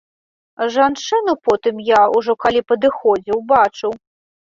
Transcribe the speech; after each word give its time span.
Жанчыну 0.75 1.35
потым 1.47 1.75
я, 1.89 1.99
ужо 2.19 2.35
калі 2.45 2.61
падыходзіў, 2.71 3.37
бачыў. 3.53 3.93